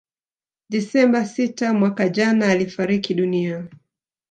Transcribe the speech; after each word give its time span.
Desemba 0.71 1.19
sita 1.25 1.67
mwaka 1.73 2.09
jana 2.09 2.45
alifariki 2.51 3.13
dunia 3.13 3.67